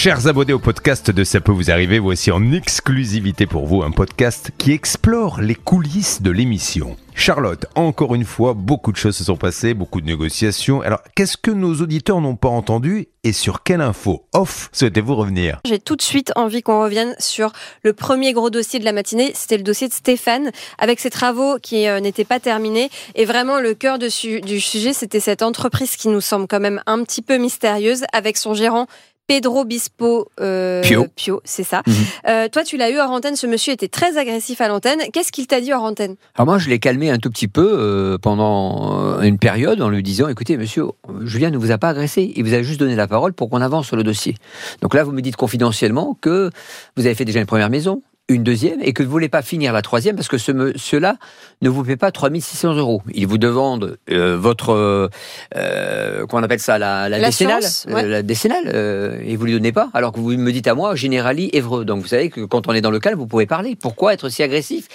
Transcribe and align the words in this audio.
Chers 0.00 0.28
abonnés 0.28 0.52
au 0.52 0.60
podcast 0.60 1.10
de 1.10 1.24
Ça 1.24 1.40
peut 1.40 1.50
vous 1.50 1.72
arriver, 1.72 1.98
voici 1.98 2.30
en 2.30 2.52
exclusivité 2.52 3.46
pour 3.46 3.66
vous 3.66 3.82
un 3.82 3.90
podcast 3.90 4.52
qui 4.56 4.70
explore 4.70 5.40
les 5.40 5.56
coulisses 5.56 6.22
de 6.22 6.30
l'émission. 6.30 6.96
Charlotte, 7.16 7.66
encore 7.74 8.14
une 8.14 8.24
fois, 8.24 8.54
beaucoup 8.54 8.92
de 8.92 8.96
choses 8.96 9.16
se 9.16 9.24
sont 9.24 9.34
passées, 9.34 9.74
beaucoup 9.74 10.00
de 10.00 10.06
négociations. 10.06 10.82
Alors, 10.82 11.00
qu'est-ce 11.16 11.36
que 11.36 11.50
nos 11.50 11.74
auditeurs 11.80 12.20
n'ont 12.20 12.36
pas 12.36 12.48
entendu 12.48 13.08
et 13.24 13.32
sur 13.32 13.64
quelle 13.64 13.80
info 13.80 14.24
off 14.32 14.70
souhaitez-vous 14.72 15.16
revenir? 15.16 15.58
J'ai 15.66 15.80
tout 15.80 15.96
de 15.96 16.02
suite 16.02 16.30
envie 16.36 16.62
qu'on 16.62 16.80
revienne 16.80 17.16
sur 17.18 17.50
le 17.82 17.92
premier 17.92 18.32
gros 18.32 18.50
dossier 18.50 18.78
de 18.78 18.84
la 18.84 18.92
matinée. 18.92 19.32
C'était 19.34 19.56
le 19.56 19.64
dossier 19.64 19.88
de 19.88 19.92
Stéphane, 19.92 20.52
avec 20.78 21.00
ses 21.00 21.10
travaux 21.10 21.58
qui 21.60 21.88
euh, 21.88 21.98
n'étaient 21.98 22.24
pas 22.24 22.38
terminés. 22.38 22.88
Et 23.16 23.24
vraiment, 23.24 23.58
le 23.58 23.74
cœur 23.74 23.98
du 23.98 24.10
sujet, 24.10 24.92
c'était 24.92 25.18
cette 25.18 25.42
entreprise 25.42 25.96
qui 25.96 26.06
nous 26.06 26.20
semble 26.20 26.46
quand 26.46 26.60
même 26.60 26.80
un 26.86 27.02
petit 27.02 27.20
peu 27.20 27.36
mystérieuse, 27.36 28.04
avec 28.12 28.36
son 28.36 28.54
gérant 28.54 28.86
Pedro 29.28 29.66
Bispo 29.66 30.30
euh, 30.40 30.82
Pio, 31.14 31.42
c'est 31.44 31.62
ça. 31.62 31.82
Mhm. 31.86 31.94
Euh, 32.28 32.48
toi, 32.48 32.64
tu 32.64 32.78
l'as 32.78 32.90
eu 32.90 32.98
hors 32.98 33.10
antenne. 33.10 33.36
Ce 33.36 33.46
monsieur 33.46 33.74
était 33.74 33.88
très 33.88 34.16
agressif 34.16 34.60
à 34.62 34.68
l'antenne. 34.68 35.00
Qu'est-ce 35.12 35.30
qu'il 35.30 35.46
t'a 35.46 35.60
dit 35.60 35.72
hors 35.72 35.84
antenne? 35.84 36.16
Alors 36.34 36.46
moi, 36.46 36.56
je 36.58 36.70
l'ai 36.70 36.78
calmé 36.78 37.10
un 37.10 37.18
tout 37.18 37.28
petit 37.28 37.46
peu 37.46 37.76
euh, 37.78 38.16
pendant 38.16 39.20
une 39.20 39.38
période 39.38 39.82
en 39.82 39.90
lui 39.90 40.02
disant 40.02 40.28
"Écoutez, 40.28 40.56
monsieur, 40.56 40.86
Julien 41.24 41.50
ne 41.50 41.58
vous 41.58 41.70
a 41.70 41.78
pas 41.78 41.90
agressé. 41.90 42.32
Il 42.36 42.44
vous 42.44 42.54
a 42.54 42.62
juste 42.62 42.80
donné 42.80 42.96
la 42.96 43.06
parole 43.06 43.34
pour 43.34 43.50
qu'on 43.50 43.60
avance 43.60 43.86
sur 43.86 43.96
le 43.96 44.02
dossier. 44.02 44.34
Donc 44.80 44.94
là, 44.94 45.04
vous 45.04 45.12
me 45.12 45.20
dites 45.20 45.36
confidentiellement 45.36 46.16
que 46.20 46.50
vous 46.96 47.04
avez 47.04 47.14
fait 47.14 47.26
déjà 47.26 47.40
une 47.40 47.46
première 47.46 47.68
maison, 47.70 48.02
une 48.28 48.42
deuxième 48.42 48.80
et 48.82 48.92
que 48.92 49.02
vous 49.02 49.08
ne 49.08 49.12
voulez 49.12 49.28
pas 49.28 49.42
finir 49.42 49.72
la 49.72 49.80
troisième 49.80 50.14
parce 50.14 50.28
que 50.28 50.36
ce, 50.36 50.72
cela 50.76 51.16
ne 51.62 51.70
vous 51.70 51.82
paie 51.82 51.96
pas 51.96 52.12
3600 52.12 52.74
euros. 52.74 53.02
Il 53.14 53.26
vous 53.26 53.38
demande 53.38 53.98
euh, 54.10 54.36
votre, 54.36 54.70
euh, 54.70 55.08
euh, 55.56 56.26
comment 56.26 56.42
on 56.42 56.44
appelle 56.44 56.60
ça, 56.60 56.78
la, 56.78 57.08
la, 57.08 57.18
décennale, 57.20 57.64
euh, 57.88 58.02
la 58.02 58.22
décennale 58.22 59.20
et 59.24 59.34
vous 59.36 59.44
ne 59.44 59.46
lui 59.46 59.52
donnez 59.54 59.72
pas. 59.72 59.88
Alors 59.94 60.12
que 60.12 60.20
vous 60.20 60.30
me 60.32 60.52
dites 60.52 60.66
à 60.66 60.74
moi, 60.74 60.94
Généralie, 60.94 61.48
Évreux. 61.54 61.86
Donc 61.86 62.02
vous 62.02 62.08
savez 62.08 62.28
que 62.28 62.42
quand 62.42 62.68
on 62.68 62.74
est 62.74 62.82
dans 62.82 62.90
le 62.90 63.00
calme, 63.00 63.18
vous 63.18 63.26
pouvez 63.26 63.46
parler. 63.46 63.76
Pourquoi 63.80 64.12
être 64.12 64.28
si 64.28 64.42
agressif? 64.42 64.88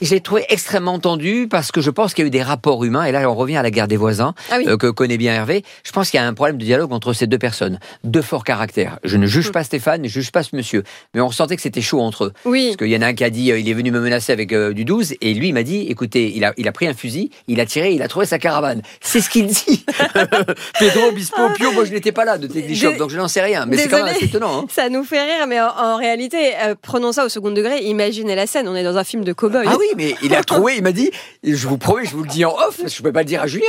J'ai 0.00 0.20
trouvé 0.20 0.44
extrêmement 0.48 0.98
tendu 0.98 1.48
parce 1.48 1.72
que 1.72 1.80
je 1.80 1.90
pense 1.90 2.14
qu'il 2.14 2.22
y 2.22 2.26
a 2.26 2.28
eu 2.28 2.30
des 2.30 2.42
rapports 2.42 2.84
humains. 2.84 3.04
Et 3.04 3.12
là, 3.12 3.28
on 3.28 3.34
revient 3.34 3.56
à 3.56 3.62
la 3.62 3.70
guerre 3.70 3.88
des 3.88 3.96
voisins 3.96 4.34
ah 4.50 4.58
que 4.78 4.90
connaît 4.90 5.18
bien 5.18 5.34
Hervé. 5.34 5.64
Je 5.84 5.92
pense 5.92 6.10
qu'il 6.10 6.20
y 6.20 6.22
a 6.22 6.26
un 6.26 6.34
problème 6.34 6.56
de 6.56 6.64
dialogue 6.64 6.92
entre 6.92 7.12
ces 7.12 7.26
deux 7.26 7.38
personnes, 7.38 7.80
deux 8.04 8.22
forts 8.22 8.44
caractères. 8.44 8.98
Je 9.02 9.16
ne 9.16 9.26
juge 9.26 9.48
mm. 9.48 9.52
pas 9.52 9.64
Stéphane, 9.64 10.02
je 10.02 10.18
ne 10.18 10.22
juge 10.22 10.30
pas 10.30 10.42
ce 10.42 10.54
monsieur, 10.54 10.84
mais 11.14 11.20
on 11.20 11.30
sentait 11.30 11.56
que 11.56 11.62
c'était 11.62 11.80
chaud 11.80 12.00
entre 12.00 12.26
eux. 12.26 12.32
Oui. 12.44 12.76
Parce 12.78 12.86
qu'il 12.86 12.96
y 12.96 12.96
en 12.96 13.02
a 13.02 13.08
un 13.08 13.14
qui 13.14 13.24
a 13.24 13.30
dit, 13.30 13.46
il 13.46 13.68
est 13.68 13.74
venu 13.74 13.90
me 13.90 13.98
menacer 13.98 14.32
avec 14.32 14.54
du 14.54 14.84
12, 14.84 15.14
et 15.20 15.34
lui 15.34 15.48
il 15.48 15.52
m'a 15.52 15.64
dit, 15.64 15.86
écoutez, 15.88 16.32
il 16.36 16.44
a, 16.44 16.54
il 16.56 16.68
a 16.68 16.72
pris 16.72 16.86
un 16.86 16.94
fusil, 16.94 17.30
il 17.48 17.58
a 17.58 17.66
tiré, 17.66 17.92
il 17.92 18.02
a 18.02 18.08
trouvé 18.08 18.24
sa 18.24 18.38
caravane. 18.38 18.82
C'est 19.00 19.20
ce 19.20 19.28
qu'il 19.28 19.46
dit. 19.46 19.84
Pedro 20.78 21.10
Bispo 21.10 21.48
Pio, 21.56 21.72
moi 21.72 21.84
je 21.84 21.92
n'étais 21.92 22.12
pas 22.12 22.24
là 22.24 22.38
de 22.38 22.46
Technichop, 22.46 22.96
donc 22.96 23.10
je 23.10 23.16
n'en 23.16 23.26
sais 23.26 23.40
rien. 23.40 23.66
Mais 23.66 23.76
c'est 23.76 23.88
quand 23.88 24.04
même 24.04 24.14
assez 24.14 24.26
étonnant. 24.26 24.60
Hein. 24.60 24.66
Ça 24.70 24.88
nous 24.90 25.02
fait 25.02 25.22
rire, 25.22 25.48
mais 25.48 25.60
en, 25.60 25.96
réalité, 25.96 26.52
euh, 26.62 26.76
prenons 26.80 27.10
ça 27.10 27.24
au 27.24 27.28
second 27.28 27.50
degré. 27.50 27.82
Imaginez 27.82 28.36
la 28.36 28.46
scène, 28.46 28.68
on 28.68 28.76
est 28.76 28.84
dans 28.84 28.96
un 28.96 29.02
film 29.02 29.24
de 29.24 29.32
cowboy. 29.32 29.66
Ah 29.66 29.74
oui, 29.76 29.86
mais 29.96 30.14
il 30.22 30.32
a 30.36 30.44
trouvé, 30.44 30.76
il 30.76 30.82
m'a 30.84 30.92
dit, 30.92 31.10
je 31.42 31.66
vous 31.66 31.78
promets, 31.78 32.04
je 32.04 32.14
vous 32.14 32.22
le 32.22 32.28
dis 32.28 32.44
en 32.44 32.54
off, 32.54 32.78
je 32.78 32.84
ne 32.84 33.02
peux 33.02 33.12
pas 33.12 33.20
le 33.20 33.26
dire 33.26 33.42
à 33.42 33.48
Julien. 33.48 33.66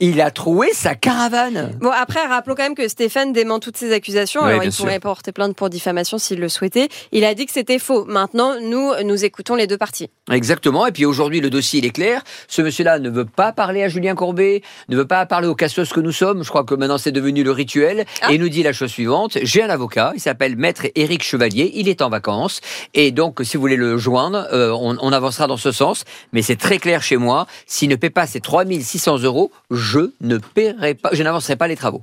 Il 0.00 0.20
a 0.20 0.32
trouvé 0.32 0.72
sa 0.72 0.96
caravane. 0.96 1.76
Bon, 1.80 1.90
après, 1.90 2.26
rappelons 2.26 2.56
quand 2.56 2.64
même 2.64 2.74
que 2.74 2.88
Stéphane 2.88 3.32
dément 3.32 3.60
toutes 3.60 3.76
ces 3.76 3.92
accusations. 3.92 4.42
Alors, 4.42 4.64
il 4.64 4.72
pourrait 4.72 4.98
porter 4.98 5.30
plainte 5.30 5.54
pour 5.54 5.70
diffamation 5.70 6.18
s'il 6.18 6.40
le 6.40 6.48
souhaitait. 6.48 6.88
Il 7.12 7.24
a 7.24 7.34
dit 7.34 7.46
que 7.46 7.52
c'était 7.52 7.78
faux. 7.78 8.04
Maintenant, 8.04 8.31
nous, 8.34 8.92
nous 9.04 9.24
écoutons 9.24 9.54
les 9.54 9.66
deux 9.66 9.78
parties. 9.78 10.10
Exactement. 10.30 10.86
Et 10.86 10.92
puis 10.92 11.04
aujourd'hui, 11.04 11.40
le 11.40 11.50
dossier, 11.50 11.80
il 11.80 11.84
est 11.84 11.90
clair. 11.90 12.22
Ce 12.48 12.62
monsieur-là 12.62 12.98
ne 12.98 13.10
veut 13.10 13.24
pas 13.24 13.52
parler 13.52 13.82
à 13.82 13.88
Julien 13.88 14.14
Courbet, 14.14 14.62
ne 14.88 14.96
veut 14.96 15.06
pas 15.06 15.24
parler 15.26 15.48
aux 15.48 15.54
cassos 15.54 15.92
que 15.92 16.00
nous 16.00 16.12
sommes. 16.12 16.42
Je 16.42 16.48
crois 16.48 16.64
que 16.64 16.74
maintenant, 16.74 16.98
c'est 16.98 17.12
devenu 17.12 17.42
le 17.42 17.50
rituel. 17.50 18.04
Ah. 18.22 18.30
Et 18.30 18.34
il 18.34 18.40
nous 18.40 18.48
dit 18.48 18.62
la 18.62 18.72
chose 18.72 18.90
suivante. 18.90 19.38
J'ai 19.42 19.62
un 19.62 19.70
avocat. 19.70 20.12
Il 20.14 20.20
s'appelle 20.20 20.56
Maître 20.56 20.86
Éric 20.94 21.22
Chevalier. 21.22 21.72
Il 21.74 21.88
est 21.88 22.02
en 22.02 22.08
vacances. 22.08 22.60
Et 22.94 23.10
donc, 23.10 23.40
si 23.42 23.56
vous 23.56 23.60
voulez 23.60 23.76
le 23.76 23.98
joindre, 23.98 24.46
euh, 24.52 24.70
on, 24.70 24.96
on 25.00 25.12
avancera 25.12 25.46
dans 25.46 25.56
ce 25.56 25.72
sens. 25.72 26.04
Mais 26.32 26.42
c'est 26.42 26.56
très 26.56 26.78
clair 26.78 27.02
chez 27.02 27.16
moi. 27.16 27.46
S'il 27.66 27.88
ne 27.88 27.96
paie 27.96 28.10
pas 28.10 28.26
ces 28.26 28.40
3600 28.40 29.18
euros, 29.20 29.50
je 29.70 30.10
ne 30.20 30.38
paierai 30.38 30.94
pas, 30.94 31.10
je 31.12 31.22
n'avancerai 31.22 31.56
pas 31.56 31.68
les 31.68 31.76
travaux. 31.76 32.02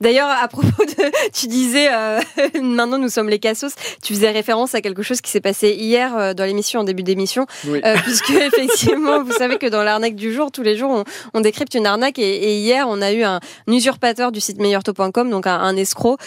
D'ailleurs, 0.00 0.28
à 0.28 0.48
propos 0.48 0.84
de, 0.84 1.30
tu 1.32 1.46
disais, 1.46 1.88
euh, 1.92 2.20
maintenant 2.60 2.98
nous 2.98 3.08
sommes 3.08 3.28
les 3.28 3.38
cassos, 3.38 3.74
tu 4.02 4.14
faisais 4.14 4.30
référence 4.30 4.74
à 4.74 4.80
quelque 4.80 5.02
chose 5.02 5.20
qui 5.20 5.30
s'est 5.30 5.40
passé 5.40 5.70
hier 5.70 6.16
euh, 6.16 6.34
dans 6.34 6.44
l'émission, 6.44 6.80
en 6.80 6.84
début 6.84 7.02
d'émission, 7.02 7.46
euh, 7.66 7.96
puisque 8.02 8.30
effectivement, 8.30 9.22
vous 9.22 9.32
savez 9.32 9.58
que 9.58 9.66
dans 9.66 9.82
l'arnaque 9.82 10.14
du 10.14 10.32
jour, 10.32 10.50
tous 10.50 10.62
les 10.62 10.76
jours, 10.76 11.04
on, 11.34 11.40
décrypte 11.40 11.74
une 11.74 11.86
arnaque, 11.86 12.18
et, 12.18 12.58
hier, 12.58 12.86
on 12.88 13.00
a 13.00 13.12
eu 13.12 13.22
un, 13.22 13.40
usurpateur 13.66 14.32
du 14.32 14.40
site 14.40 14.58
meilleurtaux.com, 14.60 15.30
donc 15.30 15.46
un, 15.46 15.76
escroc, 15.76 16.18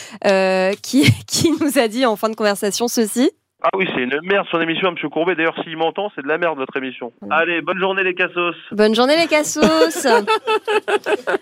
qui, 0.81 1.11
qui 1.27 1.51
nous 1.59 1.77
a 1.77 1.87
dit 1.87 2.05
en 2.05 2.15
fin 2.15 2.29
de 2.29 2.35
conversation 2.35 2.87
ceci. 2.87 3.31
Ah 3.65 3.69
oui, 3.77 3.87
c'est 3.95 4.01
une 4.01 4.19
merde 4.23 4.45
son 4.51 4.59
émission, 4.59 4.89
M. 4.89 5.09
Courbet. 5.09 5.35
D'ailleurs, 5.35 5.55
s'il 5.63 5.77
m'entend, 5.77 6.11
c'est 6.13 6.21
de 6.21 6.27
la 6.27 6.37
merde 6.37 6.57
votre 6.57 6.75
émission. 6.75 7.13
Allez, 7.29 7.61
bonne 7.61 7.79
journée 7.79 8.03
les 8.03 8.13
cassos. 8.13 8.55
Bonne 8.73 8.93
journée 8.93 9.15
les 9.15 9.27
cassos. 9.27 9.63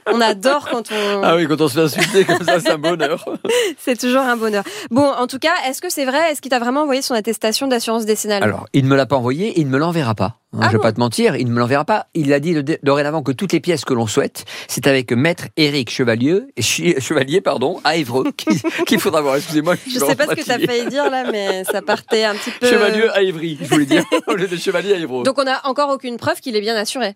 on 0.06 0.22
adore 0.22 0.70
quand 0.70 0.92
on. 0.92 1.24
Ah 1.24 1.36
oui, 1.36 1.48
quand 1.48 1.60
on 1.60 1.68
se 1.68 1.74
fait 1.74 2.00
insulter 2.00 2.26
comme 2.26 2.46
ça, 2.46 2.60
c'est 2.60 2.74
un 2.74 2.78
bonheur. 2.78 3.26
c'est 3.78 4.00
toujours 4.00 4.22
un 4.22 4.38
bonheur. 4.38 4.64
Bon, 4.92 5.06
en 5.06 5.26
tout 5.26 5.40
cas, 5.40 5.54
est-ce 5.68 5.82
que 5.82 5.90
c'est 5.90 6.06
vrai? 6.06 6.32
Est-ce 6.32 6.42
qu'il 6.42 6.52
t'a 6.52 6.60
vraiment 6.60 6.82
envoyé 6.82 7.02
son 7.02 7.16
attestation 7.16 7.68
d'assurance 7.68 8.06
décennale? 8.06 8.44
Alors, 8.44 8.68
il 8.74 8.84
ne 8.84 8.90
me 8.90 8.96
l'a 8.96 9.08
pas 9.08 9.16
envoyé, 9.16 9.60
il 9.60 9.66
ne 9.66 9.72
me 9.72 9.80
l'enverra 9.80 10.14
pas. 10.14 10.41
Hein, 10.54 10.60
ah 10.64 10.66
je 10.66 10.72
ne 10.72 10.72
vais 10.74 10.82
pas 10.82 10.92
te 10.92 11.00
mentir, 11.00 11.38
il 11.38 11.48
ne 11.48 11.52
me 11.52 11.60
l'enverra 11.60 11.86
pas. 11.86 12.08
Il 12.14 12.34
a 12.34 12.42
dit 12.42 12.54
dorénavant 12.84 13.24
que 13.24 13.32
toutes 13.32 13.54
les 13.54 13.62
pièces 13.62 13.86
que 13.86 13.94
l'on 13.94 14.06
souhaite, 14.06 14.44
c'est 14.68 14.86
avec 14.86 15.14
Maître 15.14 15.46
Éric 15.56 15.90
Chevalier, 15.90 16.42
Chevalier 16.60 17.40
pardon, 17.40 17.80
à 17.86 17.96
Évreux, 17.96 18.26
qu'il 18.86 19.00
faudra 19.00 19.22
voir. 19.22 19.38
Excusez-moi. 19.38 19.76
Je 19.88 19.98
ne 19.98 20.06
sais 20.06 20.16
pas 20.16 20.28
ce 20.28 20.36
que 20.36 20.44
tu 20.44 20.52
as 20.52 20.60
failli 20.60 20.88
dire 20.88 21.10
là, 21.10 21.32
mais 21.32 21.64
ça 21.64 21.82
partait 21.82 22.26
un 22.26 22.36
petit 22.36 22.52
peu. 22.60 22.68
Chevalier 22.68 23.08
à 23.14 23.22
Évry, 23.22 23.58
je 23.62 23.68
voulais 23.70 23.86
dire, 23.86 24.04
au 24.28 24.34
lieu 24.34 24.48
de 24.48 24.58
Chevalier 24.58 24.94
à 24.94 24.98
Évreux. 24.98 25.24
Donc 25.24 25.40
on 25.40 25.46
n'a 25.46 25.66
encore 25.66 25.90
aucune 25.90 26.18
preuve 26.18 26.42
qu'il 26.42 26.58
est 26.58 26.62
bien 26.62 26.76
assuré. 26.76 27.16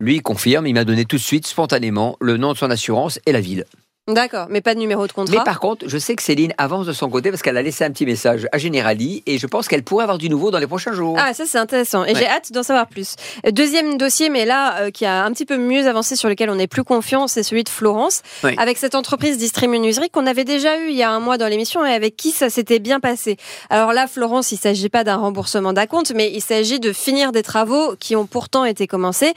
Lui, 0.00 0.20
confirme, 0.20 0.66
il 0.66 0.74
m'a 0.74 0.84
donné 0.84 1.04
tout 1.04 1.16
de 1.16 1.22
suite, 1.22 1.46
spontanément, 1.46 2.16
le 2.20 2.36
nom 2.36 2.52
de 2.52 2.58
son 2.58 2.70
assurance 2.70 3.20
et 3.26 3.32
la 3.32 3.40
ville. 3.40 3.64
D'accord, 4.06 4.48
mais 4.50 4.60
pas 4.60 4.74
de 4.74 4.80
numéro 4.80 5.06
de 5.06 5.12
contrat. 5.12 5.34
Mais 5.34 5.44
par 5.44 5.60
contre, 5.60 5.88
je 5.88 5.96
sais 5.96 6.14
que 6.14 6.22
Céline 6.22 6.52
avance 6.58 6.84
de 6.84 6.92
son 6.92 7.08
côté 7.08 7.30
parce 7.30 7.40
qu'elle 7.40 7.56
a 7.56 7.62
laissé 7.62 7.84
un 7.84 7.90
petit 7.90 8.04
message 8.04 8.46
à 8.52 8.58
Generali 8.58 9.22
et 9.24 9.38
je 9.38 9.46
pense 9.46 9.66
qu'elle 9.66 9.82
pourrait 9.82 10.02
avoir 10.02 10.18
du 10.18 10.28
nouveau 10.28 10.50
dans 10.50 10.58
les 10.58 10.66
prochains 10.66 10.92
jours. 10.92 11.16
Ah, 11.18 11.32
ça 11.32 11.44
c'est 11.46 11.56
intéressant 11.56 12.04
et 12.04 12.14
j'ai 12.14 12.26
hâte 12.26 12.52
d'en 12.52 12.62
savoir 12.62 12.86
plus. 12.86 13.16
Deuxième 13.50 13.96
dossier, 13.96 14.28
mais 14.28 14.44
là 14.44 14.82
euh, 14.82 14.90
qui 14.90 15.06
a 15.06 15.24
un 15.24 15.32
petit 15.32 15.46
peu 15.46 15.56
mieux 15.56 15.88
avancé 15.88 16.16
sur 16.16 16.28
lequel 16.28 16.50
on 16.50 16.58
est 16.58 16.66
plus 16.66 16.84
confiant, 16.84 17.28
c'est 17.28 17.42
celui 17.42 17.64
de 17.64 17.70
Florence, 17.70 18.20
avec 18.58 18.76
cette 18.76 18.94
entreprise 18.94 19.38
Distrimenuiserie 19.38 20.10
qu'on 20.10 20.26
avait 20.26 20.44
déjà 20.44 20.78
eu 20.80 20.90
il 20.90 20.96
y 20.96 21.02
a 21.02 21.10
un 21.10 21.20
mois 21.20 21.38
dans 21.38 21.48
l'émission 21.48 21.82
et 21.86 21.94
avec 21.94 22.14
qui 22.14 22.30
ça 22.30 22.50
s'était 22.50 22.80
bien 22.80 23.00
passé. 23.00 23.38
Alors 23.70 23.94
là, 23.94 24.06
Florence, 24.06 24.52
il 24.52 24.58
s'agit 24.58 24.90
pas 24.90 25.04
d'un 25.04 25.16
remboursement 25.16 25.72
d'acompte, 25.72 26.12
mais 26.14 26.30
il 26.30 26.42
s'agit 26.42 26.78
de 26.78 26.92
finir 26.92 27.32
des 27.32 27.42
travaux 27.42 27.94
qui 27.98 28.16
ont 28.16 28.26
pourtant 28.26 28.66
été 28.66 28.86
commencés. 28.86 29.32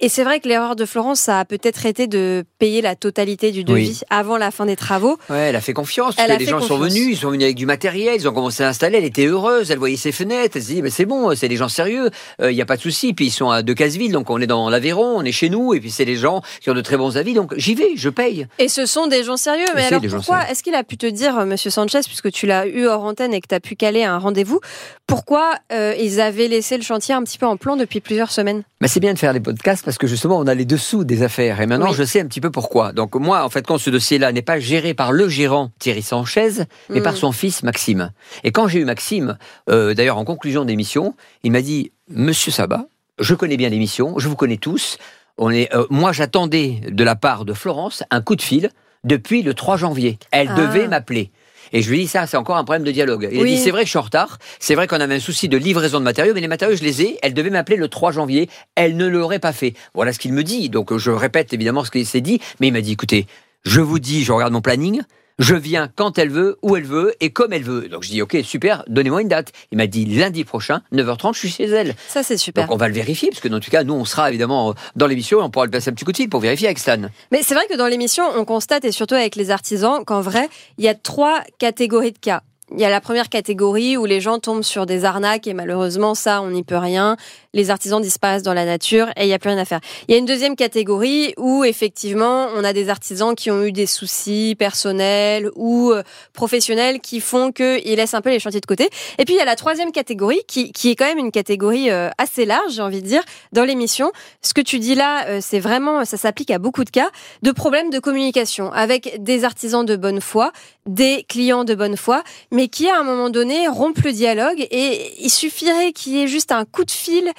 Et 0.00 0.08
c'est 0.08 0.24
vrai 0.24 0.40
que 0.40 0.48
l'erreur 0.48 0.74
de 0.74 0.86
Florence, 0.86 1.20
ça 1.20 1.38
a 1.38 1.44
peut-être 1.44 1.86
été 1.86 2.08
de 2.08 2.44
payer 2.58 2.82
la 2.82 2.96
totalité 2.96 3.52
du 3.52 3.62
devis 3.62 4.02
avant 4.10 4.36
la 4.36 4.50
fin 4.50 4.66
des 4.66 4.76
travaux. 4.76 5.18
Ouais, 5.30 5.38
elle 5.38 5.56
a 5.56 5.60
fait 5.60 5.72
confiance. 5.72 6.14
Parce 6.16 6.28
que 6.28 6.38
les 6.38 6.46
gens 6.46 6.60
sont 6.60 6.78
venus, 6.78 7.08
ils 7.08 7.16
sont 7.16 7.30
venus 7.30 7.44
avec 7.44 7.56
du 7.56 7.66
matériel, 7.66 8.14
ils 8.16 8.28
ont 8.28 8.32
commencé 8.32 8.62
à 8.62 8.68
installer. 8.68 8.98
Elle 8.98 9.04
était 9.04 9.26
heureuse, 9.26 9.70
elle 9.70 9.78
voyait 9.78 9.96
ses 9.96 10.12
fenêtres. 10.12 10.56
Elle 10.56 10.62
s'est 10.62 10.74
dit, 10.74 10.82
mais 10.82 10.90
c'est 10.90 11.06
bon, 11.06 11.34
c'est 11.34 11.48
des 11.48 11.56
gens 11.56 11.68
sérieux, 11.68 12.10
il 12.38 12.44
euh, 12.44 12.52
n'y 12.52 12.62
a 12.62 12.66
pas 12.66 12.76
de 12.76 12.82
souci. 12.82 13.12
Puis 13.12 13.26
ils 13.26 13.30
sont 13.30 13.50
à 13.50 13.62
De 13.62 13.72
Casseville, 13.72 14.12
donc 14.12 14.30
on 14.30 14.40
est 14.40 14.46
dans 14.46 14.70
l'Aveyron, 14.70 15.16
on 15.16 15.22
est 15.22 15.32
chez 15.32 15.48
nous, 15.48 15.74
et 15.74 15.80
puis 15.80 15.90
c'est 15.90 16.04
des 16.04 16.16
gens 16.16 16.42
qui 16.60 16.70
ont 16.70 16.74
de 16.74 16.80
très 16.80 16.96
bons 16.96 17.16
avis, 17.16 17.34
donc 17.34 17.54
j'y 17.56 17.74
vais, 17.74 17.92
je 17.96 18.08
paye. 18.08 18.46
Et 18.58 18.68
ce 18.68 18.86
sont 18.86 19.06
des 19.06 19.24
gens 19.24 19.36
sérieux. 19.36 19.66
Mais 19.74 19.84
alors 19.86 20.02
pourquoi 20.10 20.48
Est-ce 20.50 20.62
qu'il 20.62 20.74
a 20.74 20.84
pu 20.84 20.96
te 20.96 21.06
dire, 21.06 21.38
euh, 21.38 21.44
Monsieur 21.44 21.70
Sanchez, 21.70 22.00
puisque 22.06 22.30
tu 22.30 22.46
l'as 22.46 22.66
eu 22.66 22.86
hors 22.86 23.04
antenne 23.04 23.34
et 23.34 23.40
que 23.40 23.48
tu 23.48 23.54
as 23.54 23.60
pu 23.60 23.76
caler 23.76 24.04
un 24.04 24.18
rendez-vous, 24.18 24.60
pourquoi 25.06 25.54
euh, 25.72 25.94
ils 25.98 26.20
avaient 26.20 26.48
laissé 26.48 26.76
le 26.76 26.82
chantier 26.82 27.14
un 27.14 27.22
petit 27.22 27.38
peu 27.38 27.46
en 27.46 27.56
plan 27.56 27.76
depuis 27.76 28.00
plusieurs 28.00 28.30
semaines? 28.30 28.62
Bah, 28.80 28.88
C'est 28.88 29.00
bien 29.00 29.14
de 29.14 29.18
faire 29.18 29.32
des 29.32 29.40
podcasts 29.40 29.84
parce 29.84 29.98
que 29.98 30.06
justement 30.06 30.38
on 30.38 30.46
a 30.46 30.54
les 30.54 30.64
dessous 30.64 31.04
des 31.04 31.22
affaires. 31.22 31.60
Et 31.60 31.66
maintenant 31.66 31.92
je 31.92 32.04
sais 32.04 32.20
un 32.20 32.26
petit 32.26 32.40
peu 32.40 32.50
pourquoi. 32.50 32.92
Donc 32.92 33.14
moi, 33.14 33.44
en 33.44 33.48
fait, 33.48 33.66
quand 33.66 33.78
ce 33.78 33.90
dossier-là 33.98 34.32
n'est 34.32 34.42
pas 34.42 34.60
géré 34.60 34.94
par 34.94 35.12
le 35.12 35.28
gérant 35.28 35.70
Thierry 35.78 36.02
Sanchez, 36.02 36.64
mais 36.88 37.00
par 37.00 37.14
mm. 37.14 37.16
son 37.16 37.32
fils 37.32 37.62
Maxime. 37.62 38.12
Et 38.44 38.52
quand 38.52 38.68
j'ai 38.68 38.78
eu 38.78 38.84
Maxime, 38.84 39.36
euh, 39.68 39.92
d'ailleurs 39.92 40.18
en 40.18 40.24
conclusion 40.24 40.64
d'émission, 40.64 41.14
il 41.42 41.50
m'a 41.50 41.62
dit 41.62 41.90
Monsieur 42.08 42.52
Sabat, 42.52 42.86
je 43.18 43.34
connais 43.34 43.56
bien 43.56 43.68
l'émission, 43.68 44.18
je 44.18 44.28
vous 44.28 44.36
connais 44.36 44.56
tous. 44.56 44.98
On 45.36 45.50
est, 45.50 45.74
euh, 45.74 45.86
moi, 45.90 46.12
j'attendais 46.12 46.80
de 46.88 47.04
la 47.04 47.16
part 47.16 47.44
de 47.44 47.52
Florence 47.52 48.04
un 48.10 48.20
coup 48.20 48.36
de 48.36 48.42
fil 48.42 48.70
depuis 49.04 49.42
le 49.42 49.54
3 49.54 49.76
janvier. 49.76 50.18
Elle 50.30 50.50
ah. 50.52 50.54
devait 50.54 50.86
m'appeler. 50.88 51.30
Et 51.72 51.82
je 51.82 51.90
lui 51.90 52.00
dis 52.00 52.06
ça, 52.06 52.26
c'est 52.26 52.36
encore 52.36 52.56
un 52.56 52.64
problème 52.64 52.84
de 52.84 52.92
dialogue. 52.92 53.28
Il 53.30 53.40
a 53.40 53.44
dit 53.44 53.58
c'est 53.58 53.70
vrai 53.70 53.82
que 53.82 53.86
je 53.86 53.90
suis 53.90 53.98
en 53.98 54.02
retard, 54.02 54.38
c'est 54.58 54.74
vrai 54.74 54.86
qu'on 54.86 55.00
avait 55.00 55.16
un 55.16 55.20
souci 55.20 55.48
de 55.48 55.58
livraison 55.58 55.98
de 55.98 56.04
matériaux, 56.04 56.32
mais 56.34 56.40
les 56.40 56.48
matériaux 56.48 56.76
je 56.76 56.82
les 56.82 57.02
ai. 57.02 57.18
Elle 57.22 57.34
devait 57.34 57.50
m'appeler 57.50 57.76
le 57.76 57.88
3 57.88 58.12
janvier, 58.12 58.48
elle 58.74 58.96
ne 58.96 59.06
l'aurait 59.06 59.38
pas 59.38 59.52
fait. 59.52 59.74
Voilà 59.92 60.12
ce 60.12 60.18
qu'il 60.18 60.32
me 60.32 60.44
dit. 60.44 60.70
Donc 60.70 60.96
je 60.96 61.10
répète 61.10 61.52
évidemment 61.52 61.84
ce 61.84 61.90
qu'il 61.90 62.06
s'est 62.06 62.20
dit, 62.20 62.40
mais 62.60 62.68
il 62.68 62.72
m'a 62.72 62.80
dit 62.80 62.92
écoutez, 62.92 63.26
je 63.64 63.80
vous 63.80 63.98
dis, 63.98 64.24
je 64.24 64.32
regarde 64.32 64.52
mon 64.52 64.60
planning, 64.60 65.02
Je 65.40 65.54
viens 65.54 65.88
quand 65.94 66.18
elle 66.18 66.30
veut, 66.30 66.58
où 66.62 66.74
elle 66.74 66.84
veut 66.84 67.14
et 67.20 67.30
comme 67.30 67.52
elle 67.52 67.62
veut. 67.62 67.88
Donc 67.88 68.02
je 68.02 68.08
dis, 68.08 68.20
ok, 68.22 68.38
super, 68.42 68.82
donnez-moi 68.88 69.22
une 69.22 69.28
date. 69.28 69.52
Il 69.70 69.78
m'a 69.78 69.86
dit 69.86 70.04
lundi 70.04 70.44
prochain, 70.44 70.82
9h30, 70.92 71.34
je 71.34 71.38
suis 71.38 71.48
chez 71.48 71.66
elle. 71.66 71.94
Ça, 72.08 72.24
c'est 72.24 72.36
super. 72.36 72.64
Donc 72.64 72.74
on 72.74 72.76
va 72.76 72.88
le 72.88 72.94
vérifier, 72.94 73.28
parce 73.28 73.40
que 73.40 73.46
dans 73.46 73.60
tout 73.60 73.70
cas, 73.70 73.84
nous, 73.84 73.94
on 73.94 74.04
sera 74.04 74.30
évidemment 74.30 74.74
dans 74.96 75.06
l'émission 75.06 75.38
et 75.38 75.42
on 75.44 75.50
pourra 75.50 75.66
le 75.66 75.70
passer 75.70 75.90
un 75.90 75.92
petit 75.92 76.04
coup 76.04 76.10
de 76.10 76.16
fil 76.16 76.28
pour 76.28 76.40
vérifier 76.40 76.66
avec 76.66 76.80
Stan. 76.80 76.98
Mais 77.30 77.42
c'est 77.44 77.54
vrai 77.54 77.66
que 77.70 77.76
dans 77.76 77.86
l'émission, 77.86 78.24
on 78.34 78.44
constate, 78.44 78.84
et 78.84 78.90
surtout 78.90 79.14
avec 79.14 79.36
les 79.36 79.52
artisans, 79.52 80.04
qu'en 80.04 80.22
vrai, 80.22 80.48
il 80.76 80.84
y 80.84 80.88
a 80.88 80.94
trois 80.94 81.42
catégories 81.58 82.12
de 82.12 82.18
cas 82.18 82.42
il 82.72 82.80
y 82.80 82.84
a 82.84 82.90
la 82.90 83.00
première 83.00 83.28
catégorie 83.28 83.96
où 83.96 84.04
les 84.04 84.20
gens 84.20 84.38
tombent 84.38 84.62
sur 84.62 84.84
des 84.84 85.04
arnaques 85.04 85.46
et 85.46 85.54
malheureusement 85.54 86.14
ça 86.14 86.42
on 86.42 86.50
n'y 86.50 86.62
peut 86.62 86.76
rien. 86.76 87.16
Les 87.54 87.70
artisans 87.70 88.00
disparaissent 88.00 88.42
dans 88.42 88.52
la 88.52 88.66
nature 88.66 89.08
et 89.16 89.22
il 89.22 89.26
n'y 89.26 89.32
a 89.32 89.38
plus 89.38 89.48
rien 89.48 89.58
à 89.58 89.64
faire. 89.64 89.80
Il 90.06 90.12
y 90.12 90.14
a 90.14 90.18
une 90.18 90.26
deuxième 90.26 90.54
catégorie 90.54 91.32
où 91.38 91.64
effectivement 91.64 92.48
on 92.54 92.64
a 92.64 92.74
des 92.74 92.90
artisans 92.90 93.34
qui 93.34 93.50
ont 93.50 93.64
eu 93.64 93.72
des 93.72 93.86
soucis 93.86 94.54
personnels 94.58 95.48
ou 95.56 95.92
euh, 95.92 96.02
professionnels 96.34 97.00
qui 97.00 97.20
font 97.20 97.52
qu'ils 97.52 97.96
laissent 97.96 98.14
un 98.14 98.20
peu 98.20 98.30
les 98.30 98.38
chantiers 98.38 98.60
de 98.60 98.66
côté. 98.66 98.90
Et 99.18 99.24
puis 99.24 99.34
il 99.34 99.38
y 99.38 99.40
a 99.40 99.46
la 99.46 99.56
troisième 99.56 99.90
catégorie 99.90 100.40
qui, 100.46 100.72
qui 100.72 100.90
est 100.90 100.94
quand 100.94 101.06
même 101.06 101.18
une 101.18 101.32
catégorie 101.32 101.90
euh, 101.90 102.10
assez 102.18 102.44
large 102.44 102.72
j'ai 102.72 102.82
envie 102.82 103.00
de 103.00 103.06
dire 103.06 103.22
dans 103.52 103.64
l'émission. 103.64 104.12
Ce 104.42 104.52
que 104.52 104.60
tu 104.60 104.78
dis 104.78 104.94
là 104.94 105.26
euh, 105.28 105.38
c'est 105.40 105.60
vraiment 105.60 106.04
ça 106.04 106.18
s'applique 106.18 106.50
à 106.50 106.58
beaucoup 106.58 106.84
de 106.84 106.90
cas 106.90 107.08
de 107.42 107.50
problèmes 107.50 107.88
de 107.88 107.98
communication 107.98 108.70
avec 108.72 109.22
des 109.22 109.44
artisans 109.44 109.86
de 109.86 109.96
bonne 109.96 110.20
foi, 110.20 110.52
des 110.86 111.24
clients 111.28 111.64
de 111.64 111.74
bonne 111.74 111.96
foi 111.96 112.22
qui 112.66 112.88
à 112.88 112.98
un 112.98 113.04
moment 113.04 113.30
donné 113.30 113.68
rompt 113.68 114.02
le 114.04 114.12
dialogue 114.12 114.66
et 114.72 115.12
il 115.20 115.30
suffirait 115.30 115.92
qu'il 115.92 116.14
y 116.14 116.22
ait 116.22 116.26
juste 116.26 116.50
un 116.50 116.64
coup 116.64 116.84
de 116.84 116.90
fil 116.90 117.32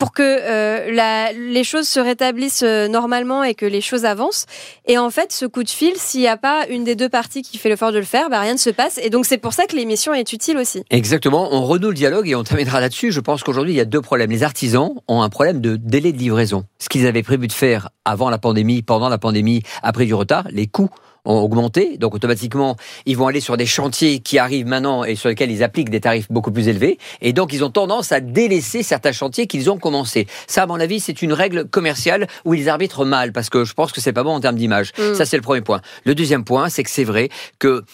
pour 0.00 0.12
que 0.12 0.22
euh, 0.22 1.30
les 1.52 1.62
choses 1.62 1.86
se 1.86 2.00
rétablissent 2.00 2.64
euh, 2.64 2.88
normalement 2.88 3.44
et 3.44 3.54
que 3.54 3.66
les 3.66 3.82
choses 3.82 4.06
avancent. 4.06 4.46
Et 4.86 4.96
en 4.96 5.10
fait, 5.10 5.30
ce 5.30 5.44
coup 5.44 5.62
de 5.62 5.68
fil, 5.68 5.92
s'il 5.96 6.20
n'y 6.20 6.26
a 6.26 6.38
pas 6.38 6.64
une 6.70 6.84
des 6.84 6.96
deux 6.96 7.10
parties 7.10 7.42
qui 7.42 7.58
fait 7.58 7.68
l'effort 7.68 7.92
de 7.92 7.98
le 7.98 8.04
faire, 8.04 8.30
bah, 8.30 8.40
rien 8.40 8.54
ne 8.54 8.58
se 8.58 8.70
passe. 8.70 8.98
Et 9.02 9.10
donc 9.10 9.26
c'est 9.26 9.36
pour 9.36 9.52
ça 9.52 9.66
que 9.66 9.76
l'émission 9.76 10.14
est 10.14 10.32
utile 10.32 10.56
aussi. 10.56 10.82
Exactement. 10.88 11.48
On 11.52 11.66
renoue 11.66 11.88
le 11.88 11.94
dialogue 11.94 12.28
et 12.28 12.34
on 12.34 12.42
terminera 12.42 12.80
là-dessus. 12.80 13.12
Je 13.12 13.20
pense 13.20 13.42
qu'aujourd'hui, 13.42 13.74
il 13.74 13.76
y 13.76 13.80
a 13.80 13.84
deux 13.84 14.00
problèmes. 14.00 14.30
Les 14.30 14.42
artisans 14.42 14.94
ont 15.06 15.20
un 15.20 15.28
problème 15.28 15.60
de 15.60 15.76
délai 15.76 16.12
de 16.12 16.18
livraison. 16.18 16.64
Ce 16.78 16.88
qu'ils 16.88 17.06
avaient 17.06 17.22
prévu 17.22 17.46
de 17.46 17.52
faire 17.52 17.90
avant 18.06 18.30
la 18.30 18.38
pandémie, 18.38 18.80
pendant 18.80 19.10
la 19.10 19.18
pandémie, 19.18 19.62
après 19.82 20.06
du 20.06 20.14
retard, 20.14 20.48
les 20.50 20.66
coûts 20.66 20.90
ont 21.30 21.42
augmenté. 21.42 21.96
Donc 21.98 22.14
automatiquement, 22.14 22.76
ils 23.06 23.16
vont 23.16 23.26
aller 23.26 23.40
sur 23.40 23.56
des 23.56 23.66
chantiers 23.66 24.20
qui 24.20 24.38
arrivent 24.38 24.66
maintenant 24.66 25.04
et 25.04 25.14
sur 25.14 25.28
lesquels 25.28 25.50
ils 25.50 25.62
appliquent 25.62 25.90
des 25.90 26.00
tarifs 26.00 26.30
beaucoup 26.30 26.52
plus 26.52 26.68
élevés. 26.68 26.98
Et 27.20 27.32
donc 27.32 27.52
ils 27.52 27.64
ont 27.64 27.70
tendance 27.70 28.12
à 28.12 28.20
délaisser 28.20 28.82
certains 28.82 29.12
chantiers 29.12 29.46
qu'ils 29.46 29.70
ont 29.70 29.78
commencé. 29.78 30.26
Ça, 30.46 30.64
à 30.64 30.66
mon 30.66 30.80
avis, 30.80 31.00
c'est 31.00 31.22
une 31.22 31.32
règle 31.32 31.66
commerciale 31.66 32.26
où 32.44 32.54
ils 32.54 32.68
arbitrent 32.68 33.04
mal 33.04 33.32
parce 33.32 33.50
que 33.50 33.64
je 33.64 33.74
pense 33.74 33.92
que 33.92 34.00
c'est 34.00 34.12
pas 34.12 34.22
bon 34.22 34.34
en 34.34 34.40
termes 34.40 34.56
d'image. 34.56 34.92
Mm. 34.98 35.14
Ça, 35.14 35.24
c'est 35.24 35.36
le 35.36 35.42
premier 35.42 35.60
point. 35.60 35.80
Le 36.04 36.14
deuxième 36.14 36.44
point, 36.44 36.68
c'est 36.68 36.82
que 36.82 36.90
c'est 36.90 37.04
vrai 37.04 37.28
que 37.58 37.84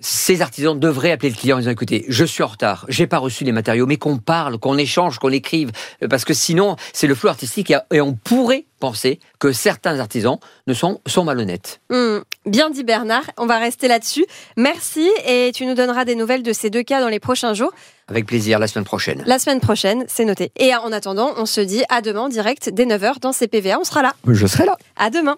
ces 0.00 0.42
artisans 0.42 0.78
devraient 0.78 1.12
appeler 1.12 1.30
le 1.30 1.36
client 1.36 1.56
en 1.56 1.60
disant 1.60 1.70
écoutez, 1.70 2.04
je 2.08 2.24
suis 2.24 2.42
en 2.42 2.48
retard, 2.48 2.84
j'ai 2.88 3.06
pas 3.06 3.18
reçu 3.18 3.44
les 3.44 3.52
matériaux, 3.52 3.86
mais 3.86 3.96
qu'on 3.96 4.18
parle, 4.18 4.58
qu'on 4.58 4.78
échange, 4.78 5.18
qu'on 5.18 5.30
écrive, 5.30 5.70
parce 6.10 6.24
que 6.24 6.34
sinon 6.34 6.76
c'est 6.92 7.06
le 7.06 7.14
flou 7.14 7.28
artistique 7.28 7.72
et 7.90 8.00
on 8.00 8.14
pourrait 8.14 8.66
penser 8.78 9.20
que 9.38 9.52
certains 9.52 9.98
artisans 9.98 10.38
ne 10.66 10.74
sont, 10.74 11.00
sont 11.06 11.24
malhonnêtes. 11.24 11.80
Hmm, 11.90 12.18
bien 12.46 12.70
dit 12.70 12.84
Bernard, 12.84 13.24
on 13.36 13.46
va 13.46 13.58
rester 13.58 13.88
là-dessus. 13.88 14.24
Merci 14.56 15.08
et 15.26 15.50
tu 15.54 15.66
nous 15.66 15.74
donneras 15.74 16.04
des 16.04 16.14
nouvelles 16.14 16.42
de 16.42 16.52
ces 16.52 16.70
deux 16.70 16.82
cas 16.82 17.00
dans 17.00 17.08
les 17.08 17.20
prochains 17.20 17.54
jours. 17.54 17.72
Avec 18.08 18.26
plaisir, 18.26 18.58
la 18.58 18.68
semaine 18.68 18.84
prochaine. 18.84 19.22
La 19.26 19.38
semaine 19.38 19.60
prochaine, 19.60 20.04
c'est 20.08 20.24
noté. 20.24 20.52
Et 20.56 20.74
en 20.74 20.92
attendant, 20.92 21.32
on 21.36 21.46
se 21.46 21.60
dit 21.60 21.82
à 21.88 22.00
demain 22.02 22.28
direct 22.28 22.70
dès 22.72 22.86
9h 22.86 23.20
dans 23.20 23.32
CPVA, 23.32 23.78
on 23.80 23.84
sera 23.84 24.02
là. 24.02 24.14
Je 24.26 24.46
serai 24.46 24.64
là. 24.64 24.76
À 24.96 25.10
demain. 25.10 25.36